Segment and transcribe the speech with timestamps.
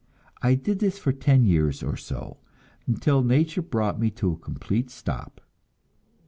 [0.41, 2.37] I did this for ten years or so,
[2.87, 5.41] until nature brought me to a complete stop.